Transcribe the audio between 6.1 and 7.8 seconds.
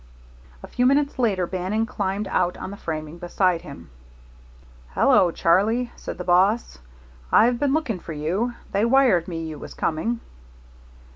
the boss, "I've been